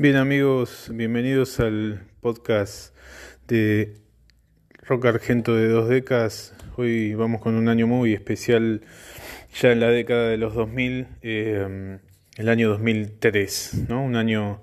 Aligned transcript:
Bien 0.00 0.16
amigos, 0.16 0.88
bienvenidos 0.94 1.60
al 1.60 2.00
podcast 2.22 2.96
de 3.46 3.98
Rock 4.84 5.04
Argento 5.04 5.54
de 5.54 5.68
dos 5.68 5.90
décadas. 5.90 6.54
Hoy 6.78 7.12
vamos 7.14 7.42
con 7.42 7.54
un 7.54 7.68
año 7.68 7.86
muy 7.86 8.14
especial, 8.14 8.80
ya 9.60 9.72
en 9.72 9.80
la 9.80 9.90
década 9.90 10.30
de 10.30 10.38
los 10.38 10.54
2000, 10.54 11.06
eh, 11.20 11.98
el 12.34 12.48
año 12.48 12.70
2003, 12.70 13.88
¿no? 13.90 14.02
un 14.02 14.16
año 14.16 14.62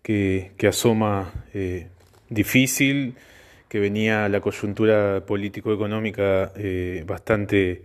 que, 0.00 0.52
asoma 0.68 1.32
eh, 1.54 1.88
difícil, 2.28 3.16
que 3.68 3.80
venía 3.80 4.28
la 4.28 4.40
coyuntura 4.40 5.26
político-económica 5.26 6.52
eh, 6.54 7.02
bastante 7.04 7.82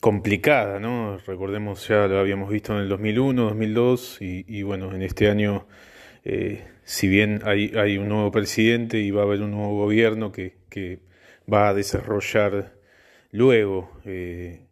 complicada, 0.00 0.80
¿no? 0.80 1.18
Recordemos, 1.18 1.86
ya 1.86 2.06
lo 2.08 2.18
habíamos 2.18 2.50
visto 2.50 2.72
en 2.72 2.80
el 2.80 2.88
2001, 2.88 3.42
2002 3.44 4.18
y, 4.22 4.44
y 4.48 4.62
bueno, 4.62 4.94
en 4.94 5.02
este 5.02 5.28
año, 5.28 5.66
eh, 6.24 6.64
si 6.84 7.06
bien 7.06 7.42
hay, 7.44 7.98
un 7.98 8.08
nuevo 8.08 8.30
presidente 8.32 8.98
y 8.98 9.10
va 9.10 9.22
a 9.22 9.24
haber 9.26 9.42
un 9.42 9.52
nuevo 9.52 9.76
gobierno 9.76 10.32
que, 10.32 10.58
va 11.52 11.68
a 11.68 11.74
desarrollar 11.74 12.74
luego 13.32 13.90
eh, 14.04 14.68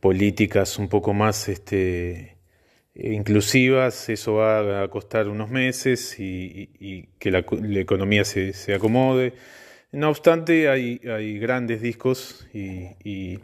políticas 0.00 0.78
un 0.78 0.88
poco 0.88 1.14
más 1.14 1.48
este, 1.48 2.38
inclusivas, 2.94 4.08
eso 4.08 4.34
va 4.34 4.82
a 4.82 4.88
costar 4.88 5.28
unos 5.28 5.48
meses 5.50 6.16
y, 6.18 7.08
que 7.18 7.30
la, 7.30 7.38
economía 7.80 8.24
se, 8.24 8.74
acomode. 8.74 9.34
No 9.92 10.10
obstante, 10.10 10.68
hay 10.68 11.38
grandes 11.38 11.80
discos 11.80 12.46
y 12.52 13.38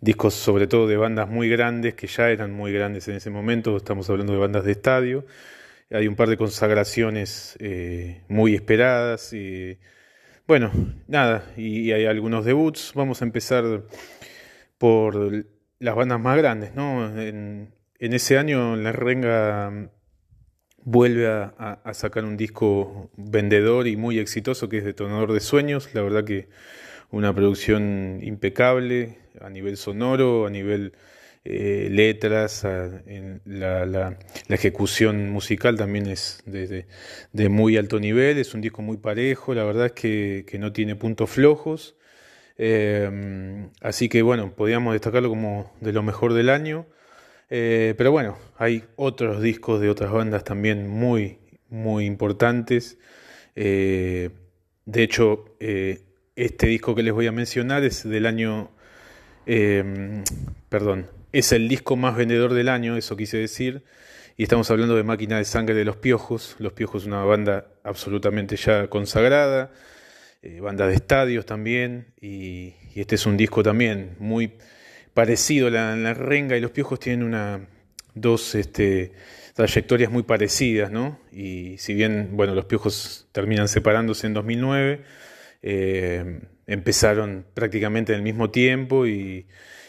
discos 0.00 0.34
sobre 0.34 0.66
todo 0.66 0.86
de 0.86 0.96
bandas 0.96 1.28
muy 1.28 1.48
grandes, 1.48 1.94
que 1.94 2.06
ya 2.06 2.30
eran 2.30 2.52
muy 2.52 2.72
grandes 2.72 3.08
en 3.08 3.16
ese 3.16 3.30
momento, 3.30 3.76
estamos 3.76 4.08
hablando 4.10 4.32
de 4.32 4.38
bandas 4.38 4.64
de 4.64 4.72
estadio, 4.72 5.26
hay 5.90 6.06
un 6.06 6.16
par 6.16 6.28
de 6.28 6.36
consagraciones 6.36 7.56
eh, 7.60 8.22
muy 8.28 8.54
esperadas, 8.54 9.32
y, 9.32 9.78
bueno, 10.46 10.70
nada, 11.08 11.52
y, 11.56 11.90
hay 11.92 12.06
algunos 12.06 12.44
debuts, 12.44 12.92
vamos 12.94 13.22
a 13.22 13.24
empezar 13.24 13.82
por 14.78 15.46
las 15.80 15.94
bandas 15.96 16.20
más 16.20 16.36
grandes, 16.36 16.74
¿no? 16.74 17.20
En, 17.20 17.72
ese 18.00 18.38
año 18.38 18.76
La 18.76 18.92
Renga 18.92 19.90
vuelve 20.84 21.26
a, 21.26 21.52
a, 21.84 21.94
sacar 21.94 22.24
un 22.24 22.36
disco 22.36 23.10
vendedor 23.16 23.88
y 23.88 23.96
muy 23.96 24.20
exitoso 24.20 24.68
que 24.68 24.78
es 24.78 24.84
Detonador 24.84 25.32
de 25.32 25.40
Sueños, 25.40 25.92
la 25.94 26.02
verdad 26.02 26.24
que 26.24 26.48
una 27.10 27.34
producción 27.34 28.20
impecable, 28.22 29.18
a 29.40 29.50
nivel 29.50 29.76
sonoro, 29.76 30.46
a 30.46 30.50
nivel 30.50 30.92
eh, 31.44 31.88
letras, 31.90 32.62
la, 33.44 33.86
la, 33.86 34.18
ejecución 34.48 35.30
musical 35.30 35.76
también 35.76 36.06
es 36.06 36.42
de, 36.44 36.86
de, 37.32 37.48
muy 37.48 37.76
alto 37.76 38.00
nivel, 38.00 38.38
es 38.38 38.52
un 38.52 38.60
disco 38.60 38.82
muy 38.82 38.98
parejo, 38.98 39.54
la 39.54 39.64
verdad 39.64 39.86
es 39.86 39.92
que, 39.92 40.44
que 40.46 40.58
no 40.58 40.72
tiene 40.72 40.94
puntos 40.94 41.30
flojos. 41.30 41.96
Eh, 42.58 43.68
así 43.80 44.08
que 44.08 44.20
bueno, 44.22 44.52
podríamos 44.54 44.92
destacarlo 44.92 45.28
como 45.30 45.72
de 45.80 45.92
lo 45.92 46.02
mejor 46.02 46.34
del 46.34 46.50
año. 46.50 46.86
Eh, 47.50 47.94
pero 47.96 48.12
bueno, 48.12 48.36
hay 48.58 48.84
otros 48.96 49.40
discos 49.40 49.80
de 49.80 49.88
otras 49.88 50.12
bandas 50.12 50.44
también 50.44 50.86
muy, 50.88 51.38
muy 51.70 52.04
importantes. 52.04 52.98
de 53.54 54.32
hecho, 54.94 55.56
este 56.36 56.66
disco 56.66 56.94
que 56.94 57.02
les 57.02 57.14
voy 57.14 57.26
a 57.26 57.32
mencionar 57.32 57.84
es 57.84 58.08
del 58.08 58.26
año 58.26 58.70
Em, 59.50 60.24
perdón, 60.68 61.06
es 61.32 61.52
el 61.52 61.68
disco 61.70 61.96
más 61.96 62.14
vendedor 62.14 62.52
del 62.52 62.68
año, 62.68 62.98
eso 62.98 63.16
quise 63.16 63.38
decir. 63.38 63.82
Y 64.36 64.42
estamos 64.42 64.70
hablando 64.70 64.94
de 64.94 65.04
Máquina 65.04 65.38
de 65.38 65.46
Sangre 65.46 65.74
de 65.74 65.86
Los 65.86 65.96
Piojos. 65.96 66.54
Los 66.58 66.74
Piojos 66.74 67.02
es 67.02 67.06
una 67.08 67.24
banda 67.24 67.66
absolutamente 67.82 68.56
ya 68.56 68.88
consagrada, 68.88 69.72
eh, 70.42 70.60
banda 70.60 70.86
de 70.86 70.94
estadios 70.94 71.46
también. 71.46 72.08
Y, 72.20 72.74
este 72.94 73.14
es 73.14 73.24
un 73.24 73.38
disco 73.38 73.62
también 73.62 74.16
muy 74.18 74.52
parecido. 75.14 75.70
La, 75.70 75.96
la 75.96 76.12
Renga 76.12 76.56
y 76.58 76.60
Los 76.60 76.72
Piojos 76.72 77.00
tienen 77.00 77.24
una, 77.24 77.66
dos 78.14 78.54
este, 78.54 79.12
trayectorias 79.54 80.10
muy 80.12 80.24
parecidas, 80.24 80.90
¿no? 80.90 81.20
Y 81.32 81.78
si 81.78 81.94
bien, 81.94 82.30
bueno, 82.32 82.54
Los 82.54 82.66
Piojos 82.66 83.28
terminan 83.32 83.68
separándose 83.68 84.26
en 84.26 84.34
2009 84.34 85.04
eh, 85.62 86.40
empezaron 86.68 87.46
prácticamente 87.54 88.12
en 88.12 88.18
el 88.18 88.22
mismo 88.22 88.50
tiempo 88.50 89.06
y, 89.06 89.46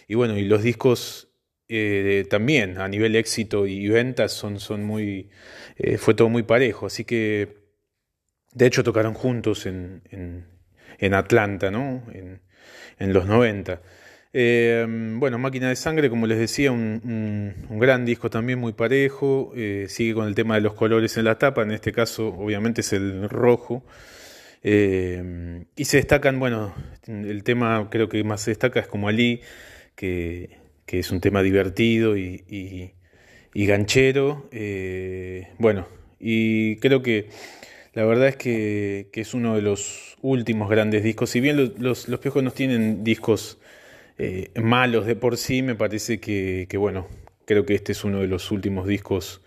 bueno, 0.09 0.37
y 0.37 0.45
los 0.45 0.63
discos 0.63 1.29
eh, 1.67 2.25
también 2.29 2.79
a 2.79 2.87
nivel 2.87 3.15
éxito 3.15 3.67
y 3.67 3.87
ventas 3.89 4.31
son, 4.31 4.59
son 4.59 4.83
muy, 4.83 5.29
eh, 5.75 5.97
fue 5.97 6.15
todo 6.15 6.29
muy 6.29 6.43
parejo, 6.43 6.87
así 6.87 7.03
que 7.03 7.59
de 8.53 8.65
hecho 8.65 8.83
tocaron 8.83 9.13
juntos 9.13 9.65
en, 9.67 10.01
en, 10.09 11.13
Atlanta, 11.13 11.69
¿no? 11.69 12.03
En, 12.13 12.41
en 12.97 13.13
los 13.13 13.25
90. 13.25 13.81
bueno, 14.33 15.37
Máquina 15.37 15.69
de 15.69 15.75
Sangre, 15.75 16.09
como 16.09 16.27
les 16.27 16.39
decía, 16.39 16.71
un, 16.71 17.65
un, 17.69 17.79
gran 17.79 18.05
disco 18.05 18.29
también 18.29 18.57
muy 18.57 18.73
parejo, 18.73 19.51
sigue 19.87 20.13
con 20.13 20.27
el 20.27 20.35
tema 20.35 20.55
de 20.55 20.61
los 20.61 20.73
colores 20.73 21.17
en 21.17 21.25
la 21.25 21.37
tapa, 21.37 21.61
en 21.63 21.71
este 21.71 21.91
caso 21.91 22.29
obviamente 22.29 22.81
es 22.81 22.93
el 22.93 23.29
rojo. 23.29 23.83
Eh, 24.63 25.65
y 25.75 25.85
se 25.85 25.97
destacan, 25.97 26.39
bueno, 26.39 26.73
el 27.07 27.43
tema 27.43 27.87
creo 27.89 28.09
que 28.09 28.23
más 28.23 28.41
se 28.41 28.51
destaca 28.51 28.79
es 28.79 28.87
como 28.87 29.07
Ali, 29.07 29.41
que, 29.95 30.57
es 30.87 31.11
un 31.11 31.21
tema 31.21 31.41
divertido 31.41 32.17
y, 32.17 32.93
ganchero. 33.53 34.49
Eh, 34.51 35.49
bueno, 35.57 35.87
y 36.19 36.77
creo 36.77 37.01
que 37.01 37.29
la 37.93 38.05
verdad 38.05 38.29
es 38.29 38.35
que, 38.37 39.09
es 39.13 39.33
uno 39.33 39.55
de 39.55 39.61
los 39.61 40.17
últimos 40.21 40.69
grandes 40.69 41.03
discos. 41.03 41.29
Si 41.29 41.39
bien 41.39 41.57
los, 41.79 42.07
los, 42.07 42.19
piojos 42.19 42.43
no 42.43 42.51
tienen 42.51 43.03
discos 43.03 43.59
eh, 44.17 44.51
malos 44.61 45.05
de 45.05 45.15
por 45.15 45.37
sí, 45.37 45.61
me 45.61 45.75
parece 45.75 46.19
que, 46.19 46.67
que, 46.69 46.77
bueno, 46.77 47.07
creo 47.45 47.65
que 47.65 47.75
este 47.75 47.93
es 47.93 48.03
uno 48.03 48.19
de 48.21 48.27
los 48.27 48.51
últimos 48.51 48.87
discos 48.87 49.41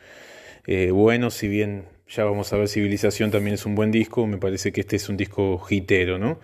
buenos, 0.93 1.35
si 1.35 1.49
bien 1.49 1.87
ya 2.15 2.25
vamos 2.25 2.53
a 2.53 2.59
ver, 2.59 2.69
Civilización 2.69 3.31
también 3.31 3.55
es 3.55 3.65
un 3.65 3.75
buen 3.75 3.91
disco, 3.91 4.27
me 4.27 4.37
parece 4.37 4.71
que 4.71 4.83
este 4.83 4.97
es 4.97 5.09
un 5.09 5.17
disco 5.17 5.65
hitero, 5.71 6.19
¿no? 6.19 6.41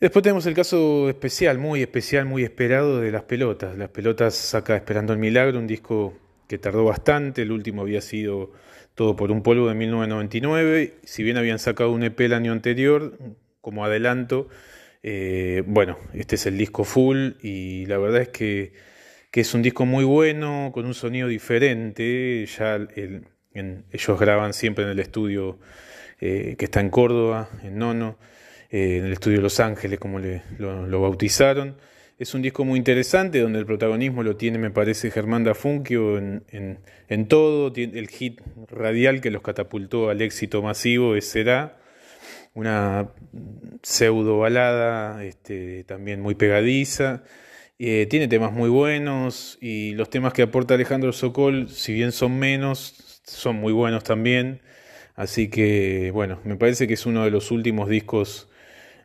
Después 0.00 0.22
tenemos 0.22 0.44
el 0.46 0.54
caso 0.54 1.08
especial, 1.08 1.58
muy 1.58 1.82
especial, 1.82 2.24
muy 2.24 2.42
esperado 2.42 3.00
de 3.00 3.12
Las 3.12 3.22
Pelotas. 3.24 3.76
Las 3.76 3.90
Pelotas 3.90 4.34
saca 4.34 4.74
Esperando 4.74 5.12
el 5.12 5.18
Milagro, 5.18 5.58
un 5.58 5.66
disco 5.66 6.14
que 6.48 6.58
tardó 6.58 6.84
bastante, 6.84 7.42
el 7.42 7.52
último 7.52 7.82
había 7.82 8.00
sido 8.00 8.52
Todo 8.94 9.14
por 9.14 9.30
un 9.30 9.42
polvo 9.42 9.68
de 9.68 9.74
1999, 9.74 10.94
si 11.04 11.22
bien 11.22 11.36
habían 11.36 11.58
sacado 11.58 11.92
un 11.92 12.02
EP 12.02 12.18
el 12.20 12.32
año 12.32 12.52
anterior, 12.52 13.18
como 13.60 13.84
adelanto, 13.84 14.48
eh, 15.02 15.62
bueno, 15.66 15.96
este 16.12 16.34
es 16.34 16.46
el 16.46 16.58
disco 16.58 16.84
full 16.84 17.32
y 17.40 17.86
la 17.86 17.98
verdad 17.98 18.22
es 18.22 18.28
que, 18.30 18.72
que 19.30 19.42
es 19.42 19.54
un 19.54 19.62
disco 19.62 19.86
muy 19.86 20.04
bueno, 20.04 20.70
con 20.74 20.86
un 20.86 20.94
sonido 20.94 21.28
diferente, 21.28 22.44
ya 22.46 22.74
el, 22.74 23.26
ellos 23.52 24.20
graban 24.20 24.52
siempre 24.52 24.84
en 24.84 24.90
el 24.90 25.00
estudio 25.00 25.58
eh, 26.20 26.56
que 26.58 26.66
está 26.66 26.80
en 26.80 26.90
Córdoba, 26.90 27.48
en 27.62 27.78
Nono, 27.78 28.18
eh, 28.70 28.98
en 28.98 29.06
el 29.06 29.12
estudio 29.12 29.40
Los 29.40 29.58
Ángeles, 29.60 29.98
como 29.98 30.18
le, 30.18 30.42
lo, 30.58 31.00
bautizaron. 31.00 31.76
Es 32.18 32.34
un 32.34 32.42
disco 32.42 32.64
muy 32.64 32.78
interesante 32.78 33.40
donde 33.40 33.58
el 33.58 33.66
protagonismo 33.66 34.22
lo 34.22 34.36
tiene, 34.36 34.58
me 34.58 34.70
parece, 34.70 35.10
Germán 35.10 35.44
Dafunquio 35.44 36.18
en, 36.18 36.44
en, 37.08 37.28
todo. 37.28 37.72
El 37.74 38.08
hit 38.08 38.40
radial 38.68 39.22
que 39.22 39.30
los 39.30 39.40
catapultó 39.40 40.10
al 40.10 40.20
éxito 40.20 40.60
masivo 40.60 41.16
es 41.16 41.26
Será, 41.26 41.78
una 42.52 43.08
pseudo 43.82 44.38
balada 44.38 45.24
este, 45.24 45.84
también 45.84 46.20
muy 46.20 46.34
pegadiza. 46.34 47.22
Eh, 47.78 48.06
tiene 48.10 48.28
temas 48.28 48.52
muy 48.52 48.68
buenos 48.68 49.56
y 49.62 49.92
los 49.92 50.10
temas 50.10 50.34
que 50.34 50.42
aporta 50.42 50.74
Alejandro 50.74 51.14
Sokol, 51.14 51.70
si 51.70 51.94
bien 51.94 52.12
son 52.12 52.38
menos, 52.38 53.09
son 53.30 53.56
muy 53.56 53.72
buenos 53.72 54.04
también. 54.04 54.60
Así 55.16 55.48
que, 55.48 56.10
bueno, 56.12 56.40
me 56.44 56.56
parece 56.56 56.86
que 56.86 56.94
es 56.94 57.06
uno 57.06 57.24
de 57.24 57.30
los 57.30 57.50
últimos 57.50 57.88
discos 57.88 58.48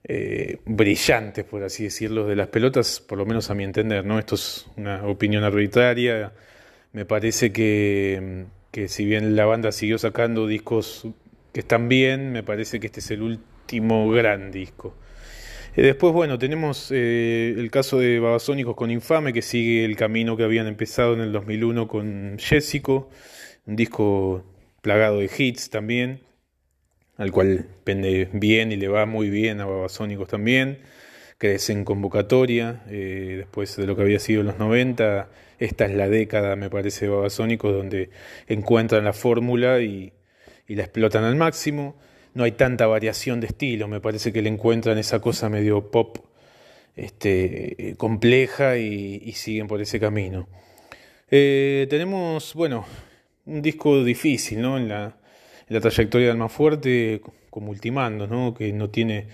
eh, 0.05 0.59
brillantes, 0.65 1.43
por 1.45 1.63
así 1.63 1.83
decirlo, 1.83 2.27
de 2.27 2.35
las 2.35 2.47
pelotas, 2.47 2.99
por 3.01 3.17
lo 3.17 3.25
menos 3.25 3.49
a 3.49 3.55
mi 3.55 3.63
entender, 3.63 4.05
¿no? 4.05 4.19
Esto 4.19 4.35
es 4.35 4.67
una 4.77 5.05
opinión 5.07 5.43
arbitraria. 5.43 6.31
Me 6.93 7.05
parece 7.05 7.51
que, 7.51 8.45
que 8.71 8.87
si 8.87 9.05
bien 9.05 9.35
la 9.35 9.45
banda 9.45 9.71
siguió 9.71 9.97
sacando 9.97 10.47
discos 10.47 11.07
que 11.53 11.61
están 11.61 11.89
bien, 11.89 12.31
me 12.31 12.43
parece 12.43 12.79
que 12.79 12.87
este 12.87 12.99
es 12.99 13.11
el 13.11 13.21
último 13.21 14.09
gran 14.09 14.51
disco. 14.51 14.95
Eh, 15.75 15.81
después, 15.81 16.13
bueno, 16.13 16.39
tenemos 16.39 16.89
eh, 16.91 17.53
el 17.57 17.69
caso 17.71 17.99
de 17.99 18.19
Babasónicos 18.19 18.75
con 18.75 18.91
Infame, 18.91 19.33
que 19.33 19.41
sigue 19.41 19.83
el 19.83 19.97
camino 19.97 20.37
que 20.37 20.43
habían 20.43 20.67
empezado 20.67 21.13
en 21.13 21.21
el 21.21 21.31
2001 21.33 21.87
con 21.87 22.37
Jessico 22.39 23.09
un 23.65 23.75
disco 23.75 24.43
plagado 24.81 25.19
de 25.19 25.29
hits 25.35 25.69
también, 25.69 26.21
al 27.17 27.31
cual 27.31 27.65
pende 27.83 28.29
bien 28.33 28.71
y 28.71 28.75
le 28.75 28.87
va 28.87 29.05
muy 29.05 29.29
bien 29.29 29.61
a 29.61 29.65
Babasónicos 29.65 30.27
también, 30.27 30.79
crece 31.37 31.73
en 31.73 31.85
convocatoria, 31.85 32.83
eh, 32.87 33.35
después 33.37 33.75
de 33.75 33.87
lo 33.87 33.95
que 33.95 34.03
había 34.03 34.19
sido 34.19 34.41
en 34.41 34.47
los 34.47 34.59
90, 34.59 35.29
esta 35.59 35.85
es 35.85 35.95
la 35.95 36.09
década, 36.09 36.55
me 36.55 36.69
parece, 36.69 37.05
de 37.05 37.11
Babasónicos, 37.11 37.73
donde 37.73 38.09
encuentran 38.47 39.03
la 39.03 39.13
fórmula 39.13 39.79
y, 39.79 40.13
la 40.67 40.83
explotan 40.83 41.23
al 41.23 41.35
máximo. 41.35 41.95
No 42.33 42.43
hay 42.43 42.53
tanta 42.53 42.87
variación 42.87 43.39
de 43.39 43.47
estilo, 43.47 43.87
me 43.87 44.01
parece 44.01 44.33
que 44.33 44.41
le 44.41 44.49
encuentran 44.49 44.97
esa 44.97 45.19
cosa 45.19 45.49
medio 45.49 45.89
pop 45.91 46.17
este, 46.95 47.95
compleja 47.97 48.77
y, 48.77 49.31
siguen 49.33 49.67
por 49.67 49.81
ese 49.81 49.99
camino. 49.99 50.47
Eh, 51.31 51.87
tenemos, 51.89 52.53
bueno, 52.53 52.85
un 53.45 53.61
disco 53.61 54.03
difícil, 54.03 54.61
¿no? 54.61 54.77
En 54.77 54.87
la, 54.87 55.17
la 55.67 55.79
trayectoria 55.79 56.27
de 56.27 56.31
Almafuerte, 56.31 57.21
como 57.49 57.71
ultimando, 57.71 58.27
¿no? 58.27 58.53
Que 58.53 58.73
no 58.73 58.89
tiene 58.89 59.27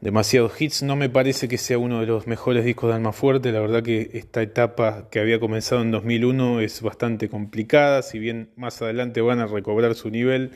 demasiados 0.00 0.60
hits. 0.60 0.82
No 0.82 0.96
me 0.96 1.08
parece 1.08 1.48
que 1.48 1.58
sea 1.58 1.78
uno 1.78 2.00
de 2.00 2.06
los 2.06 2.26
mejores 2.26 2.64
discos 2.64 2.90
de 2.90 2.96
Almafuerte. 2.96 3.52
La 3.52 3.60
verdad 3.60 3.82
que 3.82 4.10
esta 4.14 4.42
etapa 4.42 5.08
que 5.10 5.20
había 5.20 5.40
comenzado 5.40 5.82
en 5.82 5.90
2001 5.90 6.60
es 6.60 6.82
bastante 6.82 7.28
complicada. 7.28 8.02
Si 8.02 8.18
bien 8.18 8.50
más 8.56 8.80
adelante 8.82 9.20
van 9.20 9.40
a 9.40 9.46
recobrar 9.46 9.94
su 9.94 10.10
nivel, 10.10 10.52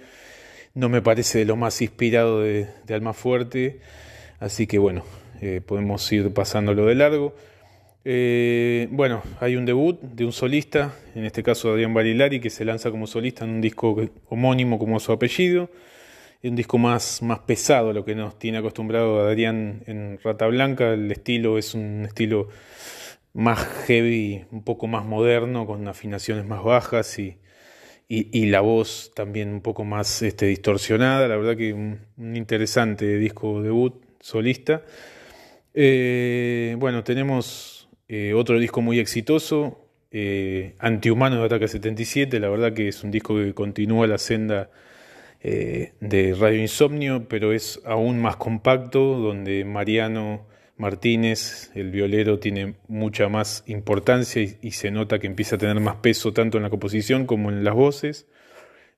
no 0.74 0.88
me 0.88 1.02
parece 1.02 1.38
de 1.38 1.44
lo 1.44 1.56
más 1.56 1.80
inspirado 1.82 2.40
de, 2.40 2.68
de 2.86 2.94
Almafuerte. 2.94 3.80
Así 4.38 4.66
que 4.66 4.78
bueno, 4.78 5.04
eh, 5.40 5.60
podemos 5.64 6.10
ir 6.12 6.32
pasándolo 6.32 6.86
de 6.86 6.94
largo. 6.94 7.34
Eh, 8.04 8.88
bueno, 8.90 9.22
hay 9.40 9.56
un 9.56 9.66
debut 9.66 10.00
de 10.00 10.24
un 10.24 10.32
solista, 10.32 10.94
en 11.14 11.24
este 11.24 11.42
caso 11.42 11.72
Adrián 11.72 11.92
Barilari, 11.92 12.40
que 12.40 12.48
se 12.48 12.64
lanza 12.64 12.90
como 12.90 13.06
solista 13.06 13.44
en 13.44 13.50
un 13.50 13.60
disco 13.60 13.96
homónimo 14.28 14.78
como 14.78 14.98
su 15.00 15.12
apellido, 15.12 15.70
un 16.42 16.56
disco 16.56 16.78
más, 16.78 17.20
más 17.22 17.40
pesado, 17.40 17.92
lo 17.92 18.04
que 18.04 18.14
nos 18.14 18.38
tiene 18.38 18.58
acostumbrado 18.58 19.20
Adrián 19.20 19.82
en 19.86 20.18
Rata 20.22 20.46
Blanca, 20.46 20.94
el 20.94 21.12
estilo 21.12 21.58
es 21.58 21.74
un 21.74 22.06
estilo 22.06 22.48
más 23.34 23.58
heavy, 23.86 24.44
un 24.50 24.64
poco 24.64 24.86
más 24.86 25.04
moderno, 25.04 25.66
con 25.66 25.86
afinaciones 25.86 26.46
más 26.46 26.64
bajas 26.64 27.18
y, 27.18 27.36
y, 28.08 28.46
la 28.46 28.60
voz 28.60 29.12
también 29.14 29.50
un 29.52 29.60
poco 29.60 29.84
más 29.84 30.22
este, 30.22 30.46
distorsionada, 30.46 31.28
la 31.28 31.36
verdad 31.36 31.56
que 31.56 31.72
un, 31.74 32.00
un 32.16 32.36
interesante 32.36 33.18
disco 33.18 33.62
debut 33.62 34.02
solista. 34.20 34.82
Eh, 35.74 36.74
bueno, 36.78 37.04
tenemos 37.04 37.79
eh, 38.12 38.34
otro 38.34 38.58
disco 38.58 38.80
muy 38.80 38.98
exitoso, 38.98 39.86
eh, 40.10 40.74
Antihumano 40.80 41.38
de 41.38 41.44
Ataque 41.44 41.68
77, 41.68 42.40
la 42.40 42.48
verdad 42.48 42.72
que 42.72 42.88
es 42.88 43.04
un 43.04 43.12
disco 43.12 43.36
que 43.36 43.54
continúa 43.54 44.08
la 44.08 44.18
senda 44.18 44.68
eh, 45.40 45.92
de 46.00 46.34
Radio 46.34 46.60
Insomnio, 46.60 47.28
pero 47.28 47.52
es 47.52 47.80
aún 47.84 48.20
más 48.20 48.34
compacto, 48.34 48.98
donde 49.16 49.64
Mariano 49.64 50.44
Martínez, 50.76 51.70
el 51.76 51.92
violero, 51.92 52.40
tiene 52.40 52.74
mucha 52.88 53.28
más 53.28 53.62
importancia 53.68 54.42
y, 54.42 54.72
se 54.72 54.90
nota 54.90 55.20
que 55.20 55.28
empieza 55.28 55.54
a 55.54 55.58
tener 55.60 55.78
más 55.78 55.94
peso 55.98 56.32
tanto 56.32 56.56
en 56.56 56.64
la 56.64 56.70
composición 56.70 57.26
como 57.26 57.48
en 57.48 57.62
las 57.62 57.74
voces. 57.74 58.26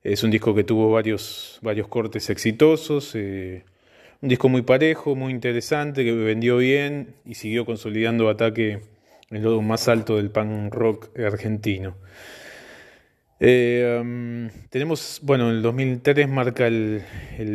Es 0.03 0.23
un 0.23 0.31
disco 0.31 0.55
que 0.55 0.63
tuvo 0.63 0.89
varios, 0.89 1.59
varios 1.61 1.87
cortes 1.87 2.31
exitosos. 2.31 3.13
un 3.13 3.61
disco 4.21 4.49
muy 4.49 4.63
parejo, 4.63 5.15
muy 5.15 5.31
interesante, 5.33 6.03
que 6.03 6.13
vendió 6.13 6.57
bien 6.57 7.13
y 7.25 7.35
siguió 7.35 7.63
consolidando 7.63 8.27
Ataque 8.27 8.81
el 9.35 9.43
lado 9.43 9.61
más 9.61 9.87
alto 9.87 10.17
del 10.17 10.31
punk 10.31 10.73
rock 10.73 11.17
argentino. 11.19 11.95
Eh, 13.39 13.99
um, 14.01 14.49
tenemos, 14.69 15.19
bueno, 15.21 15.49
el 15.49 15.61
2003 15.61 16.29
marca 16.29 16.67
el, 16.67 17.03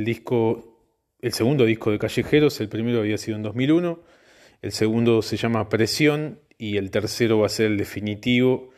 disco, 0.04 0.82
el 1.20 1.32
segundo 1.32 1.64
disco 1.64 1.90
de 1.90 1.98
Callejeros, 1.98 2.60
el 2.60 2.68
primero 2.68 3.00
había 3.00 3.16
sido 3.16 3.36
en 3.36 3.42
2001, 3.42 4.02
el 4.60 4.72
segundo 4.72 5.22
se 5.22 5.36
llama 5.36 5.68
Presión 5.68 6.40
y 6.58 6.76
el 6.76 6.90
tercero 6.90 7.38
va 7.38 7.46
a 7.46 7.48
ser 7.48 7.66
el 7.66 7.78
definitivo 7.78 8.70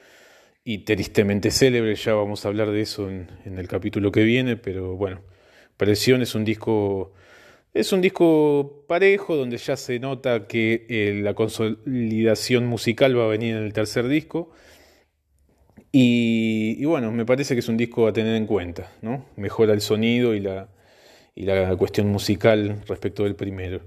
y 0.63 0.85
tristemente 0.85 1.51
célebre, 1.51 1.97
ya 1.97 2.15
vamos 2.15 2.45
a 2.45 2.49
hablar 2.49 2.71
de 2.71 2.83
eso 2.83 3.09
en, 3.09 3.29
en 3.45 3.59
el 3.59 3.67
capítulo 3.67 4.13
que 4.13 4.23
viene, 4.23 4.57
pero 4.57 4.95
bueno, 4.95 5.23
Presión 5.77 6.23
es 6.23 6.35
un 6.35 6.45
disco 6.45 7.13
es 7.73 7.93
un 7.93 8.01
disco 8.01 8.85
parejo 8.89 9.37
donde 9.37 9.57
ya 9.57 9.77
se 9.77 9.99
nota 9.99 10.47
que 10.47 10.87
eh, 10.89 11.21
la 11.23 11.35
consolidación 11.35 12.67
musical 12.67 13.19
va 13.19 13.25
a 13.25 13.29
venir 13.29 13.57
en 13.57 13.63
el 13.63 13.73
tercer 13.73 14.09
disco. 14.09 14.51
Y, 15.93 16.85
bueno, 16.85 17.11
me 17.11 17.27
parece 17.27 17.55
que 17.55 17.61
es 17.61 17.69
un 17.69 17.77
disco 17.77 18.07
a 18.07 18.13
tener 18.13 18.37
en 18.37 18.47
cuenta, 18.47 18.93
¿no? 19.03 19.27
Mejora 19.37 19.73
el 19.73 19.81
sonido 19.81 20.35
y 20.35 20.41
la, 20.41 20.69
y 21.35 21.45
la 21.45 21.75
cuestión 21.77 22.09
musical 22.09 22.83
respecto 22.87 23.25
del 23.25 23.35
primero. 23.35 23.81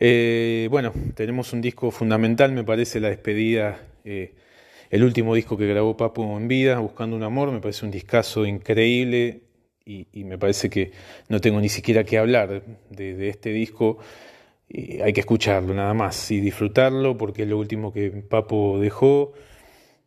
Eh, 0.00 0.68
bueno, 0.70 0.92
tenemos 1.14 1.52
un 1.52 1.60
disco 1.60 1.90
fundamental, 1.92 2.52
me 2.52 2.64
parece 2.64 2.98
la 2.98 3.08
despedida, 3.10 3.80
eh, 4.04 4.34
el 4.90 5.04
último 5.04 5.34
disco 5.34 5.56
que 5.56 5.66
grabó 5.66 5.96
Papo 5.96 6.36
en 6.36 6.48
vida, 6.48 6.78
Buscando 6.78 7.16
un 7.16 7.22
Amor, 7.22 7.52
me 7.52 7.60
parece 7.60 7.84
un 7.84 7.92
discazo 7.92 8.44
increíble, 8.44 9.42
y, 9.86 10.24
me 10.24 10.36
parece 10.36 10.68
que 10.68 10.90
no 11.28 11.40
tengo 11.40 11.60
ni 11.60 11.68
siquiera 11.68 12.04
que 12.04 12.18
hablar 12.18 12.62
de, 12.90 13.28
este 13.28 13.50
disco. 13.50 13.98
Hay 15.02 15.12
que 15.12 15.20
escucharlo 15.20 15.74
nada 15.74 15.94
más 15.94 16.30
y 16.32 16.40
disfrutarlo 16.40 17.16
porque 17.16 17.42
es 17.42 17.48
lo 17.48 17.58
último 17.58 17.92
que 17.92 18.10
Papo 18.10 18.78
dejó. 18.80 19.32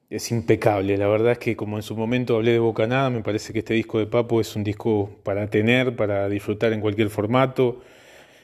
Es 0.10 0.32
impecable, 0.32 0.98
la 0.98 1.08
verdad 1.08 1.34
es 1.34 1.38
que 1.38 1.56
como 1.56 1.78
en 1.78 1.84
su 1.84 1.96
momento 1.96 2.36
hablé 2.36 2.52
de 2.54 2.60
Bocanada, 2.60 3.10
me 3.12 3.22
parece 3.22 3.54
que 3.54 3.60
este 3.60 3.76
disco 3.76 4.00
de 4.00 4.08
Papo 4.08 4.42
es 4.42 4.56
un 4.56 4.64
disco 4.64 5.12
para 5.24 5.50
tener, 5.50 5.96
para 5.96 6.28
disfrutar 6.28 6.74
en 6.74 6.82
cualquier 6.82 7.10
formato. 7.10 7.82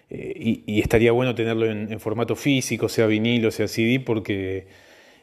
Eh, 0.10 0.64
y, 0.68 0.80
estaría 0.80 1.12
bueno 1.12 1.36
tenerlo 1.36 1.66
en, 1.66 2.00
formato 2.00 2.36
físico, 2.36 2.88
sea 2.88 3.08
vinilo, 3.08 3.52
sea 3.52 3.68
CD, 3.68 4.00
porque 4.00 4.68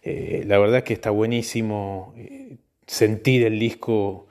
eh, 0.03 0.45
la 0.47 0.59
verdad 0.59 0.79
es 0.79 0.85
que 0.85 0.95
está 0.95 1.11
buenísimo 1.11 2.13
eh, 2.19 2.57
sentir 2.87 3.45
el 3.45 3.59
disco 3.61 4.27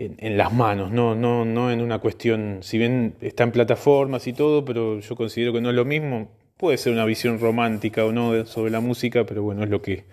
en, 0.00 0.36
las 0.36 0.52
manos, 0.52 0.90
no, 0.90 1.14
no, 1.14 1.44
no 1.44 1.70
en 1.70 1.80
una 1.80 1.98
cuestión, 1.98 2.58
si 2.62 2.78
bien 2.78 3.14
está 3.20 3.44
en 3.44 3.52
plataformas 3.52 4.26
y 4.26 4.32
todo, 4.32 4.64
pero 4.64 5.00
yo 5.00 5.16
considero 5.16 5.52
que 5.52 5.60
no 5.60 5.70
es 5.70 5.76
lo 5.76 5.84
mismo. 5.84 6.30
Puede 6.56 6.78
ser 6.78 6.92
una 6.92 7.04
visión 7.04 7.38
romántica 7.38 8.04
o 8.04 8.12
no 8.12 8.46
sobre 8.46 8.70
la 8.70 8.80
música, 8.80 9.24
pero 9.24 9.42
bueno, 9.42 9.62
es 9.64 9.70
lo 9.70 9.82
que, 9.82 10.04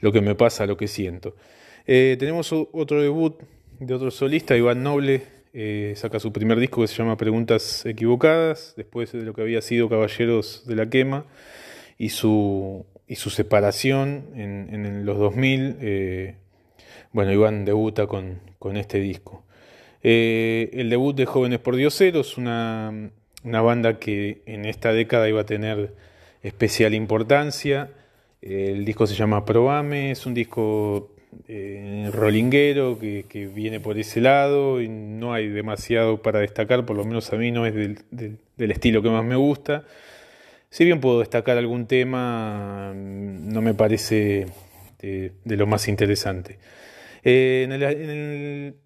lo 0.00 0.12
que 0.12 0.20
me 0.20 0.34
pasa, 0.34 0.66
lo 0.66 0.76
que 0.76 0.88
siento. 0.88 1.34
Eh, 1.86 2.16
tenemos 2.18 2.52
otro 2.52 3.02
debut 3.02 3.40
de 3.80 3.94
otro 3.94 4.10
solista, 4.10 4.56
Iván 4.56 4.82
Noble, 4.82 5.22
eh, 5.52 5.94
saca 5.96 6.18
su 6.18 6.32
primer 6.32 6.58
disco 6.58 6.80
que 6.80 6.88
se 6.88 6.96
llama 6.96 7.16
Preguntas 7.16 7.84
Equivocadas, 7.86 8.74
después 8.76 9.12
de 9.12 9.22
lo 9.22 9.34
que 9.34 9.42
había 9.42 9.62
sido 9.62 9.88
Caballeros 9.88 10.64
de 10.66 10.76
la 10.76 10.88
Quema 10.88 11.26
y 11.98 12.08
su, 12.10 12.86
y 13.06 13.16
su 13.16 13.30
separación 13.30 14.26
en, 14.34 15.04
los 15.04 15.18
2000. 15.18 15.76
Eh, 15.80 16.36
bueno, 17.12 17.32
Iván 17.32 17.64
debuta 17.64 18.06
con, 18.06 18.40
con 18.58 18.76
este 18.76 18.98
disco. 18.98 19.44
Eh, 20.02 20.70
el 20.74 20.90
debut 20.90 21.16
de 21.16 21.24
Jóvenes 21.24 21.60
por 21.60 21.76
Dioseros, 21.76 22.36
una, 22.36 23.10
una 23.42 23.62
banda 23.62 23.98
que 23.98 24.42
en 24.46 24.66
esta 24.66 24.92
década 24.92 25.28
iba 25.28 25.40
a 25.40 25.46
tener 25.46 25.94
especial 26.42 26.94
importancia. 26.94 27.90
El 28.42 28.84
disco 28.84 29.06
se 29.06 29.14
llama 29.14 29.46
Probame, 29.46 30.10
es 30.10 30.26
un 30.26 30.34
disco 30.34 31.14
eh, 31.48 32.10
que, 33.00 33.24
que, 33.28 33.46
viene 33.46 33.80
por 33.80 33.98
ese 33.98 34.20
lado 34.20 34.80
y 34.80 34.88
no 34.88 35.32
hay 35.32 35.48
demasiado 35.48 36.22
para 36.22 36.40
destacar, 36.40 36.84
por 36.84 36.96
lo 36.96 37.04
menos 37.04 37.32
a 37.32 37.36
mí 37.36 37.50
no 37.50 37.66
es 37.66 37.74
del, 37.74 37.98
del, 38.10 38.70
estilo 38.70 39.02
que 39.02 39.10
más 39.10 39.24
me 39.24 39.36
gusta. 39.36 39.84
Si 40.70 40.84
bien 40.84 41.00
puedo 41.00 41.20
destacar 41.20 41.56
algún 41.56 41.86
tema, 41.86 42.92
no 42.94 43.62
me 43.62 43.74
parece 43.74 44.46
de, 45.04 45.32
de 45.44 45.56
lo 45.56 45.66
más 45.66 45.88
interesante. 45.88 46.58
Eh, 47.24 47.62
en, 47.64 47.72
el, 47.72 48.76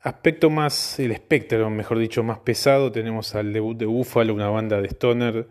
aspecto 0.00 0.50
más, 0.50 0.98
el 1.00 1.10
espectro, 1.12 1.68
mejor 1.68 1.98
dicho, 1.98 2.22
más 2.22 2.38
pesado, 2.38 2.92
tenemos 2.92 3.34
al 3.34 3.52
debut 3.52 3.76
de 3.76 3.86
Buffalo, 3.86 4.34
una 4.34 4.48
banda 4.48 4.80
de 4.80 4.88
stoner 4.88 5.46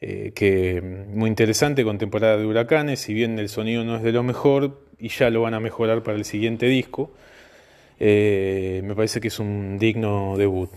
eh, 0.00 0.32
que 0.34 0.82
muy 0.82 1.28
interesante 1.28 1.84
con 1.84 1.98
temporada 1.98 2.36
de 2.36 2.46
huracanes, 2.46 3.00
si 3.00 3.14
bien 3.14 3.38
el 3.38 3.48
sonido 3.48 3.84
no 3.84 3.96
es 3.96 4.02
de 4.02 4.12
lo 4.12 4.22
mejor 4.22 4.86
y 4.98 5.08
ya 5.08 5.30
lo 5.30 5.42
van 5.42 5.54
a 5.54 5.60
mejorar 5.60 6.02
para 6.02 6.18
el 6.18 6.24
siguiente 6.24 6.66
disco. 6.66 7.12
Eh, 7.98 8.82
me 8.84 8.94
parece 8.94 9.20
que 9.20 9.28
es 9.28 9.38
un 9.38 9.78
digno 9.78 10.36
debut. 10.36 10.70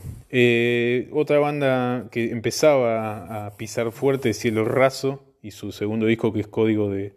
otra 1.11 1.39
banda 1.39 2.07
que 2.11 2.31
empezaba 2.31 3.47
a 3.47 3.57
pisar 3.57 3.91
fuerte, 3.91 4.33
Cielo 4.33 4.63
Raso, 4.63 5.34
y 5.45 5.51
su 5.51 5.71
segundo 5.71 6.07
disco 6.07 6.33
que 6.33 6.39
es 6.39 6.47
Código 6.47 6.89
de, 6.89 7.13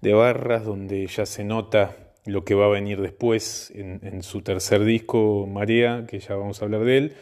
de 0.00 0.12
Barras, 0.14 0.64
donde 0.64 1.04
ya 1.08 1.26
se 1.26 1.42
nota 1.42 1.96
lo 2.24 2.44
que 2.44 2.54
va 2.54 2.66
a 2.66 2.68
venir 2.68 3.00
después 3.00 3.72
en, 3.74 4.22
su 4.22 4.42
tercer 4.42 4.84
disco, 4.84 5.46
Marea, 5.46 6.06
que 6.06 6.20
ya 6.20 6.36
vamos 6.36 6.62
a 6.62 6.66
hablar 6.66 6.84
de 6.84 6.98
él, 6.98 7.12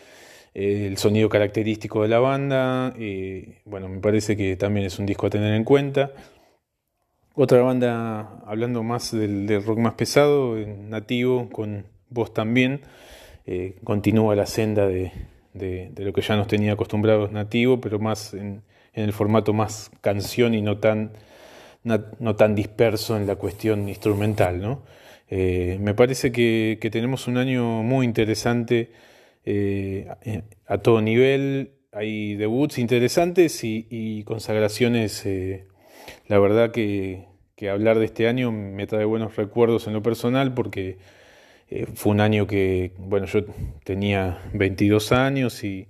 eh, 0.55 0.87
el 0.87 0.99
sonido 0.99 1.31
característico 1.31 2.03
de 2.03 2.09
la 2.09 2.19
banda, 2.19 2.93
eh, 2.99 3.63
bueno, 3.65 3.89
me 3.89 4.01
parece 4.01 4.37
que 4.37 4.55
también 4.57 4.85
es 4.85 4.99
un 4.99 5.07
disco 5.07 5.27
a 5.27 5.31
tener 5.31 5.55
en 5.55 5.65
cuenta. 5.65 6.13
Otra 7.35 7.63
banda, 7.63 8.43
hablando 8.45 8.83
más 8.83 9.11
del, 9.11 9.65
rock 9.65 9.79
más 9.79 9.95
pesado, 9.95 10.55
nativo, 10.57 11.49
con 11.49 11.87
voz 12.11 12.35
también, 12.35 12.83
eh, 13.47 13.77
continúa 13.85 14.37
la 14.37 14.45
senda 14.45 14.87
de, 14.87 15.13
lo 15.97 16.13
que 16.13 16.21
ya 16.21 16.37
nos 16.37 16.47
tenía 16.47 16.75
acostumbrados 16.75 17.33
nativo, 17.33 17.81
pero 17.81 17.99
más 17.99 18.35
en, 18.35 18.63
en 18.95 19.05
el 19.05 19.13
formato 19.13 19.53
más 19.53 19.91
canción 20.01 20.55
y 20.55 20.63
no 20.63 20.79
tan, 20.79 21.13
no, 21.85 22.37
tan 22.37 22.55
disperso 22.55 23.17
en 23.17 23.27
la 23.27 23.37
cuestión 23.37 23.89
instrumental. 23.89 24.61
¿no? 24.61 24.83
Eh, 25.29 25.79
me 25.81 25.95
parece 25.95 26.33
que, 26.33 26.79
tenemos 26.93 27.27
un 27.27 27.39
año 27.39 27.83
muy 27.83 28.07
interesante 28.07 28.91
eh, 29.45 30.09
a 30.67 30.79
todo 30.79 31.01
nivel. 31.01 31.73
Hay 31.93 32.37
debuts 32.37 32.79
interesantes 32.79 33.65
y, 33.65 34.23
consagraciones. 34.25 35.25
Eh, 35.27 35.67
la 36.29 36.39
verdad 36.39 36.71
que, 36.71 37.27
que, 37.57 37.71
hablar 37.71 37.99
de 37.99 38.07
este 38.07 38.29
año 38.29 38.53
me 38.53 38.87
trae 38.87 39.05
buenos 39.05 39.37
recuerdos 39.37 39.87
en 39.87 39.93
lo 39.95 40.03
personal 40.03 40.55
porque 40.55 40.99
fue 41.95 42.13
un 42.13 42.21
año 42.21 42.47
que, 42.47 42.93
bueno, 42.99 43.25
yo 43.25 43.47
tenía 43.83 44.43
22 44.53 45.11
años 45.13 45.65
y 45.65 45.89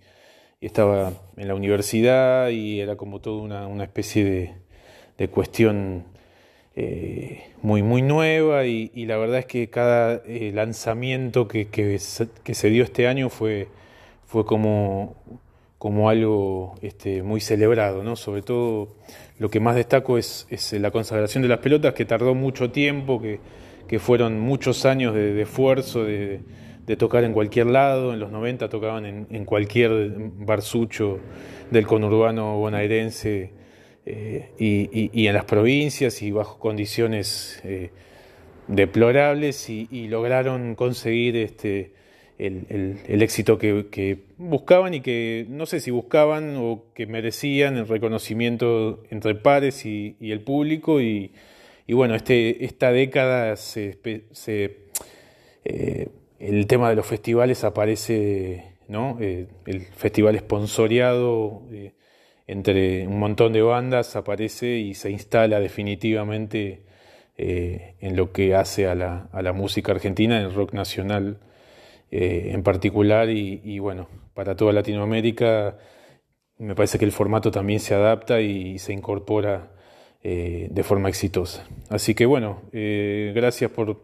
estaba 0.66 1.12
en 1.36 1.48
la 1.48 1.54
universidad 1.54 2.48
y 2.50 2.80
era 2.80 2.96
como 2.96 3.20
toda 3.20 3.42
una, 3.42 3.66
una 3.66 3.84
especie 3.84 4.54
de, 5.18 5.28
cuestión 5.28 6.04
eh, 6.74 7.52
muy, 7.62 7.82
muy 7.82 8.02
nueva 8.02 8.64
y, 8.66 8.90
la 9.06 9.16
verdad 9.16 9.38
es 9.40 9.46
que 9.46 9.70
cada 9.70 10.20
eh, 10.26 10.50
lanzamiento 10.54 11.46
que, 11.46 11.68
que, 11.68 11.98
se 11.98 12.70
dio 12.70 12.82
este 12.82 13.06
año 13.06 13.28
fue, 13.28 13.68
fue 14.26 14.44
como, 14.44 15.14
como 15.78 16.08
algo 16.08 16.74
este, 16.82 17.22
muy 17.22 17.40
celebrado, 17.40 18.02
¿no? 18.02 18.16
Sobre 18.16 18.42
todo 18.42 18.96
lo 19.38 19.50
que 19.50 19.60
más 19.60 19.76
destaco 19.76 20.18
es, 20.18 20.46
es, 20.50 20.72
la 20.74 20.90
consagración 20.90 21.42
de 21.42 21.48
las 21.48 21.58
pelotas, 21.58 21.94
que 21.94 22.04
tardó 22.04 22.34
mucho 22.34 22.70
tiempo, 22.70 23.20
que, 23.20 23.38
que 23.86 23.98
fueron 23.98 24.40
muchos 24.40 24.84
años 24.86 25.14
de, 25.14 25.34
de 25.34 25.42
esfuerzo, 25.42 26.04
de 26.04 26.40
de 26.86 26.96
tocar 26.96 27.24
en 27.24 27.32
cualquier 27.32 27.66
lado, 27.66 28.12
en 28.12 28.20
los 28.20 28.30
90 28.32 28.68
tocaban 28.68 29.06
en, 29.06 29.44
cualquier 29.44 30.14
barsucho 30.18 31.20
del 31.70 31.86
conurbano 31.86 32.58
bonaerense 32.58 33.52
eh, 34.04 34.50
y, 34.58 35.26
en 35.26 35.34
las 35.34 35.44
provincias 35.44 36.22
y 36.22 36.32
bajo 36.32 36.58
condiciones 36.58 37.60
eh, 37.64 37.90
deplorables 38.66 39.70
y, 39.70 40.08
lograron 40.08 40.74
conseguir 40.74 41.36
este, 41.36 41.92
el, 42.38 43.22
éxito 43.22 43.58
que, 43.58 44.18
buscaban 44.36 44.94
y 44.94 45.00
que 45.02 45.46
no 45.48 45.66
sé 45.66 45.78
si 45.78 45.92
buscaban 45.92 46.56
o 46.56 46.86
que 46.94 47.06
merecían 47.06 47.76
el 47.76 47.86
reconocimiento 47.86 49.04
entre 49.10 49.36
pares 49.36 49.86
y, 49.86 50.16
el 50.20 50.40
público. 50.40 51.00
Y, 51.00 51.30
bueno, 51.88 52.16
este, 52.16 52.64
esta 52.64 52.90
década 52.90 53.54
se... 53.54 53.98
Eh, 55.64 56.08
el 56.42 56.66
tema 56.66 56.90
de 56.90 56.96
los 56.96 57.06
festivales 57.06 57.62
aparece, 57.62 58.74
¿no? 58.88 59.16
Eh, 59.20 59.46
el 59.66 59.82
festival 59.82 60.34
esponsoreado 60.34 61.62
eh, 61.70 61.92
entre 62.48 63.06
un 63.06 63.20
montón 63.20 63.52
de 63.52 63.62
bandas 63.62 64.16
aparece 64.16 64.78
y 64.78 64.94
se 64.94 65.10
instala 65.10 65.60
definitivamente 65.60 66.82
eh, 67.38 67.94
en 68.00 68.16
lo 68.16 68.32
que 68.32 68.56
hace 68.56 68.88
a 68.88 68.96
la, 68.96 69.28
a 69.32 69.40
la, 69.40 69.52
música 69.52 69.92
argentina, 69.92 70.40
el 70.40 70.52
rock 70.52 70.72
nacional 70.74 71.38
en 72.14 72.62
particular 72.62 73.30
y, 73.30 73.78
bueno, 73.78 74.06
para 74.34 74.54
toda 74.54 74.74
Latinoamérica 74.74 75.78
me 76.58 76.74
parece 76.74 76.98
que 76.98 77.06
el 77.06 77.12
formato 77.12 77.50
también 77.50 77.80
se 77.80 77.94
adapta 77.94 78.42
y 78.42 78.78
se 78.78 78.92
incorpora 78.92 79.70
de 80.22 80.82
forma 80.84 81.08
exitosa. 81.08 81.66
Así 81.88 82.14
que 82.14 82.26
bueno, 82.26 82.64
gracias 82.70 83.70
por 83.70 84.02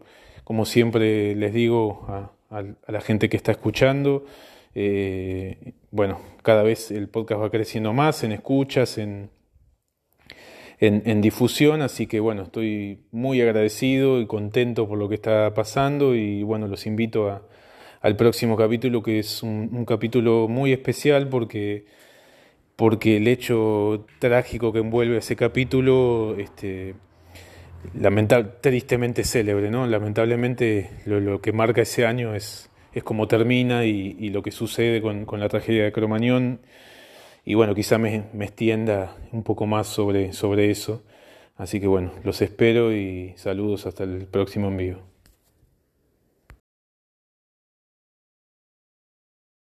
como 0.49 0.65
siempre 0.65 1.35
les 1.35 1.53
digo 1.53 2.07
a, 2.07 2.63
la 2.87 3.01
gente 3.01 3.29
que 3.29 3.37
está 3.37 3.51
escuchando, 3.51 4.25
eh, 4.73 5.75
bueno, 5.91 6.19
cada 6.41 6.63
vez 6.63 6.89
el 6.89 7.07
podcast 7.07 7.39
va 7.39 7.51
creciendo 7.51 7.93
más 7.93 8.23
en 8.23 8.31
escuchas, 8.31 8.97
en, 8.97 9.29
en, 10.79 11.21
difusión, 11.21 11.83
así 11.83 12.07
que 12.07 12.19
bueno, 12.19 12.41
estoy 12.41 13.03
muy 13.11 13.39
agradecido 13.41 14.19
y 14.19 14.25
contento 14.25 14.87
por 14.87 14.97
lo 14.97 15.07
que 15.07 15.13
está 15.13 15.53
pasando 15.53 16.15
y 16.15 16.41
bueno, 16.41 16.67
los 16.67 16.87
invito 16.87 17.47
al 18.01 18.15
próximo 18.15 18.57
capítulo, 18.57 19.03
que 19.03 19.19
es 19.19 19.43
un, 19.43 19.85
capítulo 19.85 20.47
muy 20.47 20.73
especial 20.73 21.29
porque, 21.29 21.85
porque 22.75 23.17
el 23.17 23.27
hecho 23.27 24.07
trágico 24.17 24.73
que 24.73 24.79
envuelve 24.79 25.17
ese 25.17 25.35
capítulo 25.35 26.35
este, 26.39 26.95
lamentable, 27.93 28.49
tristemente 28.61 29.23
célebre, 29.23 29.69
¿no? 29.69 29.87
Lamentablemente 29.87 30.89
lo, 31.05 31.41
que 31.41 31.51
marca 31.51 31.81
ese 31.81 32.05
año 32.05 32.35
es, 32.35 32.69
es 32.93 33.03
cómo 33.03 33.27
termina 33.27 33.85
y, 33.85 34.29
lo 34.29 34.43
que 34.43 34.51
sucede 34.51 35.01
con, 35.01 35.25
la 35.39 35.49
tragedia 35.49 35.83
de 35.83 35.91
Cromañón. 35.91 36.61
Y 37.45 37.55
bueno, 37.55 37.73
quizá 37.75 37.97
me, 37.97 38.25
me, 38.33 38.45
extienda 38.45 39.15
un 39.31 39.43
poco 39.43 39.65
más 39.65 39.87
sobre, 39.87 40.33
sobre 40.33 40.69
eso. 40.71 41.03
Así 41.57 41.79
que 41.79 41.87
bueno, 41.87 42.13
los 42.23 42.41
espero 42.41 42.93
y 42.93 43.33
saludos 43.35 43.85
hasta 43.85 44.03
el 44.03 44.27
próximo 44.27 44.67
envío. 44.67 45.08